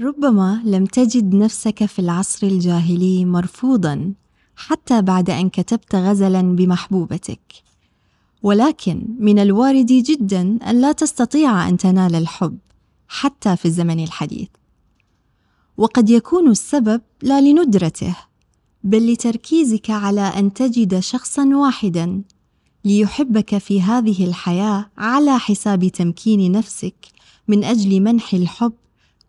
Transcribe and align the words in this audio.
ربما 0.00 0.62
لم 0.64 0.86
تجد 0.86 1.34
نفسك 1.34 1.84
في 1.84 1.98
العصر 1.98 2.46
الجاهلي 2.46 3.24
مرفوضا 3.24 4.12
حتى 4.56 5.02
بعد 5.02 5.30
أن 5.30 5.48
كتبت 5.48 5.94
غزلا 5.94 6.42
بمحبوبتك. 6.42 7.52
ولكن 8.42 9.02
من 9.18 9.38
الوارد 9.38 9.86
جدا 9.86 10.58
أن 10.66 10.80
لا 10.80 10.92
تستطيع 10.92 11.68
أن 11.68 11.76
تنال 11.76 12.14
الحب 12.14 12.58
حتى 13.08 13.56
في 13.56 13.64
الزمن 13.64 14.04
الحديث. 14.04 14.48
وقد 15.76 16.10
يكون 16.10 16.50
السبب 16.50 17.00
لا 17.22 17.40
لندرته 17.40 18.16
بل 18.84 19.12
لتركيزك 19.12 19.90
على 19.90 20.20
أن 20.20 20.52
تجد 20.52 20.98
شخصا 20.98 21.46
واحدا 21.46 22.22
ليحبك 22.84 23.58
في 23.58 23.82
هذه 23.82 24.24
الحياة 24.24 24.90
على 24.98 25.38
حساب 25.38 25.88
تمكين 25.88 26.52
نفسك 26.52 27.06
من 27.48 27.64
أجل 27.64 28.00
منح 28.00 28.34
الحب 28.34 28.72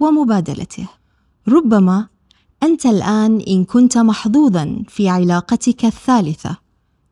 ومبادلته. 0.00 0.88
ربما 1.48 2.06
أنت 2.62 2.86
الآن 2.86 3.40
إن 3.40 3.64
كنت 3.64 3.98
محظوظا 3.98 4.82
في 4.88 5.08
علاقتك 5.08 5.84
الثالثة 5.84 6.56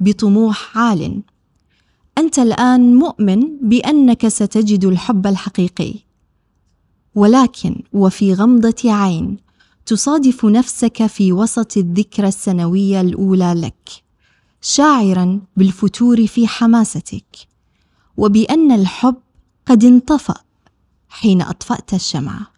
بطموح 0.00 0.78
عال. 0.78 1.22
أنت 2.18 2.38
الآن 2.38 2.94
مؤمن 2.94 3.58
بأنك 3.68 4.28
ستجد 4.28 4.84
الحب 4.84 5.26
الحقيقي. 5.26 5.94
ولكن 7.14 7.82
وفي 7.92 8.34
غمضة 8.34 8.74
عين 8.84 9.36
تصادف 9.86 10.44
نفسك 10.44 11.06
في 11.06 11.32
وسط 11.32 11.76
الذكرى 11.76 12.28
السنوية 12.28 13.00
الأولى 13.00 13.54
لك 13.54 13.90
شاعرا 14.60 15.40
بالفتور 15.56 16.26
في 16.26 16.46
حماستك 16.46 17.36
وبأن 18.16 18.72
الحب 18.72 19.16
قد 19.66 19.84
انطفأ 19.84 20.34
حين 21.08 21.42
أطفأت 21.42 21.94
الشمعة. 21.94 22.57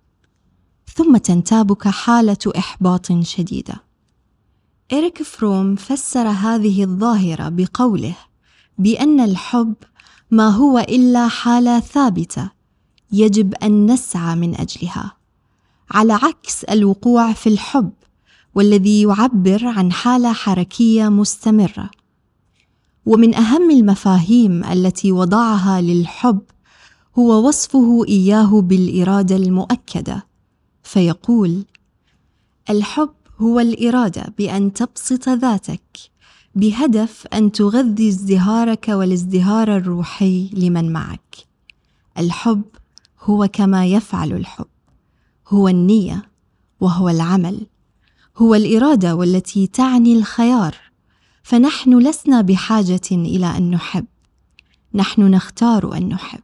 ثم 0.95 1.17
تنتابك 1.17 1.89
حالة 1.89 2.37
إحباط 2.59 3.13
شديدة. 3.13 3.83
إريك 4.93 5.23
فروم 5.23 5.77
فسر 5.77 6.29
هذه 6.29 6.85
الظاهرة 6.85 7.49
بقوله 7.49 8.17
بأن 8.79 9.21
الحب 9.21 9.75
ما 10.31 10.49
هو 10.49 10.79
إلا 10.79 11.29
حالة 11.29 11.81
ثابتة 11.81 12.51
يجب 13.13 13.55
أن 13.55 13.87
نسعى 13.91 14.37
من 14.37 14.55
أجلها 14.55 15.17
على 15.91 16.13
عكس 16.13 16.65
الوقوع 16.65 17.33
في 17.33 17.49
الحب 17.49 17.93
والذي 18.55 19.03
يعبر 19.03 19.67
عن 19.67 19.93
حالة 19.93 20.33
حركية 20.33 21.09
مستمرة. 21.09 21.91
ومن 23.07 23.35
أهم 23.35 23.71
المفاهيم 23.71 24.65
التي 24.65 25.13
وضعها 25.13 25.81
للحب 25.81 26.41
هو 27.19 27.49
وصفه 27.49 28.05
إياه 28.09 28.61
بالإرادة 28.61 29.37
المؤكدة 29.37 30.30
فيقول 30.91 31.65
الحب 32.71 33.15
هو 33.39 33.61
الإرادة 33.61 34.35
بأن 34.39 34.73
تبسط 34.73 35.29
ذاتك 35.29 35.83
بهدف 36.55 37.27
أن 37.27 37.53
تغذي 37.53 38.09
ازدهارك 38.09 38.89
والازدهار 38.89 39.77
الروحي 39.77 40.51
لمن 40.53 40.93
معك. 40.93 41.37
الحب 42.19 42.63
هو 43.21 43.49
كما 43.53 43.87
يفعل 43.87 44.33
الحب 44.33 44.67
هو 45.49 45.69
النية 45.69 46.23
وهو 46.81 47.09
العمل 47.09 47.67
هو 48.37 48.55
الإرادة 48.55 49.15
والتي 49.15 49.67
تعني 49.67 50.19
الخيار. 50.19 50.77
فنحن 51.43 51.99
لسنا 51.99 52.41
بحاجة 52.41 53.11
إلى 53.13 53.47
أن 53.47 53.71
نحب 53.71 54.07
نحن 54.95 55.23
نختار 55.23 55.97
أن 55.97 56.09
نحب. 56.09 56.41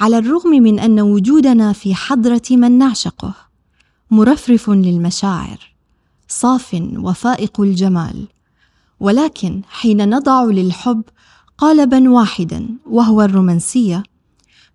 على 0.00 0.18
الرغم 0.18 0.50
من 0.50 0.78
أن 0.78 1.00
وجودنا 1.00 1.72
في 1.72 1.94
حضرة 1.94 2.42
من 2.50 2.78
نعشقه 2.78 3.34
مرفرف 4.10 4.70
للمشاعر 4.70 5.74
صاف 6.28 6.82
وفائق 6.96 7.60
الجمال. 7.60 8.28
ولكن 9.00 9.62
حين 9.68 10.10
نضع 10.10 10.44
للحب 10.44 11.02
قالبا 11.58 12.10
واحدا 12.10 12.68
وهو 12.86 13.22
الرومانسية 13.22 14.02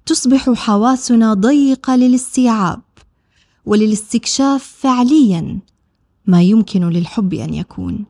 تصبح 0.06 0.50
حواسنا 0.50 1.34
ضيقة 1.34 1.96
للاستيعاب 1.96 2.82
وللاستكشاف 3.66 4.64
فعليا 4.80 5.60
ما 6.26 6.42
يمكن 6.42 6.90
للحب 6.90 7.34
أن 7.34 7.54
يكون. 7.54 8.06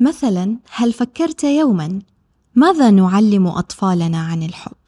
مثلا 0.00 0.58
هل 0.74 0.92
فكرت 0.92 1.44
يوما 1.44 1.98
ماذا 2.54 2.90
نعلم 2.90 3.46
أطفالنا 3.46 4.18
عن 4.18 4.42
الحب؟ 4.42 4.81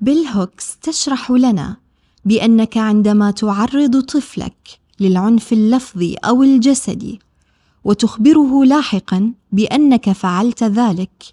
بيل 0.00 0.26
هوكس 0.26 0.76
تشرح 0.82 1.30
لنا 1.30 1.76
بأنك 2.24 2.76
عندما 2.76 3.30
تعرض 3.30 4.00
طفلك 4.00 4.80
للعنف 5.00 5.52
اللفظي 5.52 6.14
أو 6.14 6.42
الجسدي 6.42 7.20
وتخبره 7.84 8.64
لاحقا 8.64 9.32
بأنك 9.52 10.12
فعلت 10.12 10.64
ذلك 10.64 11.24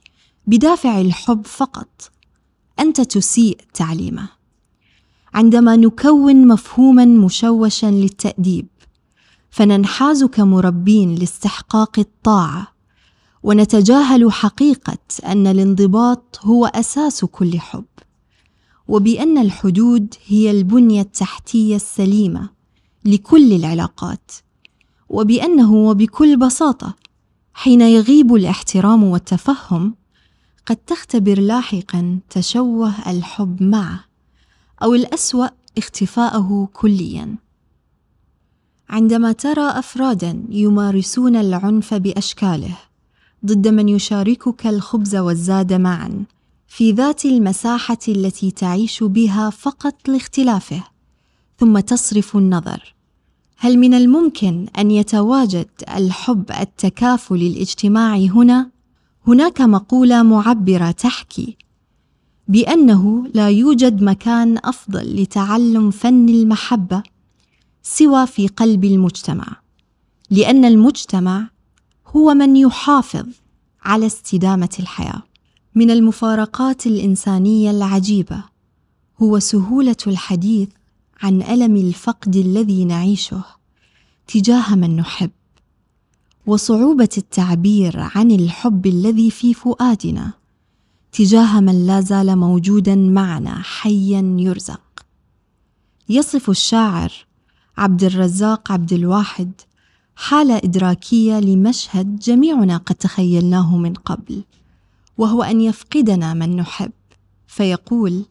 بدافع 0.47 1.01
الحب 1.01 1.45
فقط 1.45 2.11
أنت 2.79 3.01
تسيء 3.01 3.57
تعليمه. 3.73 4.29
عندما 5.33 5.75
نكون 5.75 6.47
مفهوما 6.47 7.05
مشوشا 7.05 7.87
للتأديب 7.87 8.67
فننحاز 9.49 10.23
كمربين 10.23 11.15
لاستحقاق 11.15 11.99
الطاعة 11.99 12.67
ونتجاهل 13.43 14.31
حقيقة 14.31 14.97
أن 15.25 15.47
الانضباط 15.47 16.39
هو 16.43 16.65
أساس 16.65 17.25
كل 17.25 17.59
حب. 17.59 17.85
وبأن 18.87 19.37
الحدود 19.37 20.13
هي 20.27 20.51
البنية 20.51 21.01
التحتية 21.01 21.75
السليمة 21.75 22.49
لكل 23.05 23.53
العلاقات 23.53 24.31
وبأنه 25.09 25.73
وبكل 25.73 26.37
بساطة 26.37 26.95
حين 27.53 27.81
يغيب 27.81 28.35
الاحترام 28.35 29.03
والتفهم 29.03 29.95
قد 30.65 30.75
تختبر 30.75 31.39
لاحقا 31.39 32.19
تشوه 32.29 33.09
الحب 33.11 33.63
معه 33.63 34.05
أو 34.83 34.93
الأسوأ 34.93 35.47
اختفاءه 35.77 36.69
كليا. 36.73 37.35
عندما 38.89 39.31
ترى 39.31 39.61
افرادا 39.61 40.43
يمارسون 40.49 41.35
العنف 41.35 41.93
بأشكاله 41.93 42.77
ضد 43.45 43.67
من 43.67 43.89
يشاركك 43.89 44.67
الخبز 44.67 45.15
والزاد 45.15 45.73
معا 45.73 46.25
في 46.67 46.91
ذات 46.91 47.25
المساحة 47.25 47.97
التي 48.07 48.51
تعيش 48.51 49.03
بها 49.03 49.49
فقط 49.49 50.07
لاختلافه 50.07 50.83
ثم 51.59 51.79
تصرف 51.79 52.37
النظر. 52.37 52.95
هل 53.57 53.79
من 53.79 53.93
الممكن 53.93 54.67
أن 54.77 54.91
يتواجد 54.91 55.67
الحب 55.95 56.51
التكافلي 56.59 57.47
الاجتماعي 57.47 58.29
هنا؟ 58.29 58.69
هناك 59.27 59.61
مقولة 59.61 60.23
معبرة 60.23 60.91
تحكي 60.91 61.57
بأنه 62.47 63.27
لا 63.33 63.49
يوجد 63.49 64.03
مكان 64.03 64.57
أفضل 64.63 65.21
لتعلم 65.21 65.91
فن 65.91 66.29
المحبة 66.29 67.03
سوى 67.83 68.27
في 68.27 68.47
قلب 68.47 68.85
المجتمع 68.85 69.45
لأن 70.29 70.65
المجتمع 70.65 71.49
هو 72.07 72.33
من 72.33 72.55
يحافظ 72.55 73.25
على 73.83 74.05
استدامة 74.05 74.75
الحياة. 74.79 75.23
من 75.75 75.91
المفارقات 75.91 76.87
الإنسانية 76.87 77.71
العجيبة 77.71 78.43
هو 79.21 79.39
سهولة 79.39 79.95
الحديث 80.07 80.69
عن 81.21 81.41
ألم 81.41 81.75
الفقد 81.75 82.35
الذي 82.35 82.85
نعيشه 82.85 83.43
تجاه 84.27 84.75
من 84.75 84.95
نحب 84.95 85.31
وصعوبة 86.45 87.09
التعبير 87.17 87.99
عن 87.99 88.31
الحب 88.31 88.85
الذي 88.85 89.31
في 89.31 89.53
فؤادنا 89.53 90.33
تجاه 91.11 91.59
من 91.59 91.87
لا 91.87 92.01
زال 92.01 92.35
موجودا 92.35 92.95
معنا 92.95 93.61
حيا 93.61 94.35
يرزق. 94.39 94.81
يصف 96.09 96.49
الشاعر 96.49 97.11
عبد 97.77 98.03
الرزاق 98.03 98.71
عبد 98.71 98.93
الواحد 98.93 99.51
حالة 100.15 100.57
إدراكية 100.57 101.39
لمشهد 101.39 102.19
جميعنا 102.19 102.77
قد 102.77 102.95
تخيلناه 102.95 103.77
من 103.77 103.93
قبل. 103.93 104.43
وهو 105.17 105.43
أن 105.43 105.61
يفقدنا 105.61 106.33
من 106.33 106.55
نحب. 106.55 106.91
فيقول 107.47 108.25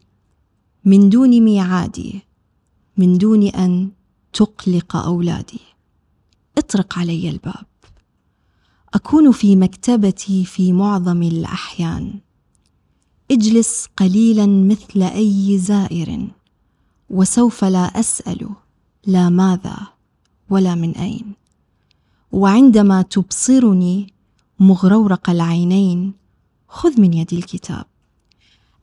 من 0.85 1.09
دون 1.09 1.41
ميعادي 1.41 2.21
من 2.97 3.17
دون 3.17 3.47
أن 3.47 3.91
تقلق 4.33 4.95
أولادي. 4.95 5.59
اطرق 6.57 6.99
علي 6.99 7.29
الباب. 7.29 7.65
أكون 8.93 9.31
في 9.31 9.55
مكتبتي 9.55 10.45
في 10.45 10.73
معظم 10.73 11.23
الأحيان. 11.23 12.19
اجلس 13.31 13.87
قليلا 13.97 14.45
مثل 14.45 15.01
أي 15.03 15.57
زائر 15.57 16.27
وسوف 17.09 17.63
لا 17.65 17.99
أسأل 17.99 18.49
لا 19.07 19.29
ماذا 19.29 19.77
ولا 20.49 20.75
من 20.75 20.91
أين. 20.91 21.33
وعندما 22.31 23.01
تبصرني 23.01 24.13
مغرورق 24.59 25.29
العينين 25.29 26.13
خذ 26.75 27.01
من 27.01 27.13
يدي 27.13 27.37
الكتاب. 27.37 27.85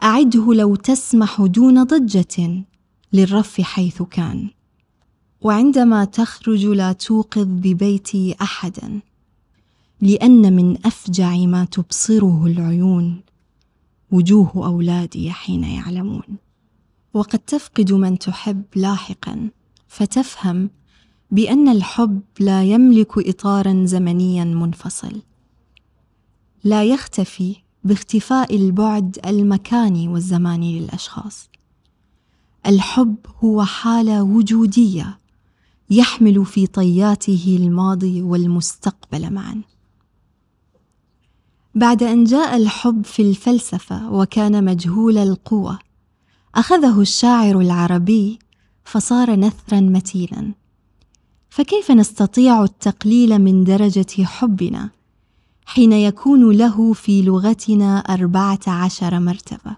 أعده 0.03 0.55
لو 0.55 0.75
تسمح 0.75 1.43
دون 1.43 1.85
ضجة 1.85 2.65
للرف 3.13 3.61
حيث 3.61 4.03
كان. 4.03 4.51
وعندما 5.41 6.05
تخرج 6.05 6.67
لا 6.67 6.93
توقظ 6.93 7.47
ببيتي 7.47 8.37
أحدا 8.43 9.01
لأن 10.01 10.53
من 10.53 10.87
أفجع 10.87 11.37
ما 11.37 11.65
تبصره 11.65 12.47
العيون. 12.47 13.21
وجوه 14.11 14.53
أولادي 14.55 15.33
حين 15.33 15.65
يعلمون. 15.65 16.37
وقد 17.15 17.39
تفقد 17.39 17.93
من 17.93 18.19
تحب 18.19 18.63
لاحقا. 18.77 19.51
فتفهم 19.89 20.71
بأن 21.31 21.69
الحب 21.69 22.21
لا 22.41 22.65
يملك 22.65 23.29
اطارا 23.29 23.83
زمنيا 23.87 24.45
منفصل. 24.45 25.23
لا 26.65 26.85
يختفي 26.85 27.62
باختفاء 27.85 28.57
البعد 28.57 29.19
المكاني 29.27 30.09
والزماني 30.09 30.81
للأشخاص. 30.81 31.51
الحب 32.67 33.17
هو 33.45 33.65
حالة 33.65 34.23
وجودية 34.23 35.19
يحمل 35.91 36.47
في 36.47 36.67
طياته 36.67 37.59
الماضي 37.61 38.23
والمستقبل 38.23 39.31
معا. 39.33 39.61
بعد 41.75 42.03
أن 42.03 42.25
جاء 42.25 42.57
الحب 42.57 43.05
في 43.05 43.23
الفلسفة 43.23 44.13
وكان 44.13 44.65
مجهول 44.65 45.19
القوة 45.19 45.79
أخذه 46.55 47.01
الشاعر 47.01 47.61
العربي 47.61 48.39
فصار 48.85 49.37
نثرا 49.37 49.81
متينا. 49.81 50.53
فكيف 51.51 51.91
نستطيع 51.91 52.65
التقليل 52.65 53.39
من 53.39 53.65
درجة 53.65 54.25
حبنا؟ 54.25 54.91
حين 55.75 55.93
يكون 55.93 56.57
له 56.57 56.93
في 56.93 57.23
لغتنا 57.23 57.99
أربعة 57.99 58.61
عشر 58.67 59.19
مرتبة. 59.21 59.77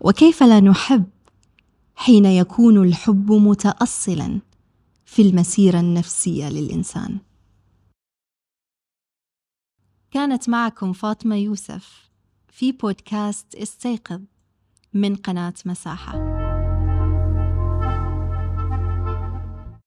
وكيف 0.00 0.42
لا 0.42 0.60
نحب 0.60 1.04
حين 1.96 2.24
يكون 2.24 2.82
الحب 2.82 3.32
متاصلا 3.32 4.40
في 5.06 5.22
المسيرة 5.22 5.80
النفسية 5.80 6.48
للإنسان؟ 6.48 7.18
كانت 10.10 10.48
معكم 10.48 10.92
فاطمة 10.92 11.36
يوسف 11.36 12.10
في 12.48 12.72
بودكاست 12.72 13.54
استيقظ 13.54 14.20
من 14.94 15.16
قناة 15.16 15.54
مساحة. 15.66 16.33